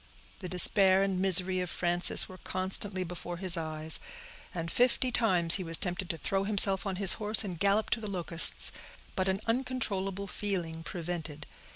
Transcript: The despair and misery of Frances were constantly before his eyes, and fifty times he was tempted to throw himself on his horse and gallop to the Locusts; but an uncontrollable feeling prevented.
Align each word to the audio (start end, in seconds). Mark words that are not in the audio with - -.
The 0.39 0.49
despair 0.49 1.03
and 1.03 1.19
misery 1.19 1.59
of 1.59 1.69
Frances 1.69 2.27
were 2.27 2.39
constantly 2.39 3.03
before 3.03 3.37
his 3.37 3.55
eyes, 3.55 3.99
and 4.51 4.71
fifty 4.71 5.11
times 5.11 5.53
he 5.57 5.63
was 5.63 5.77
tempted 5.77 6.09
to 6.09 6.17
throw 6.17 6.43
himself 6.43 6.87
on 6.87 6.95
his 6.95 7.13
horse 7.21 7.43
and 7.43 7.59
gallop 7.59 7.91
to 7.91 8.01
the 8.01 8.09
Locusts; 8.09 8.71
but 9.15 9.27
an 9.27 9.41
uncontrollable 9.45 10.25
feeling 10.25 10.81
prevented. 10.81 11.45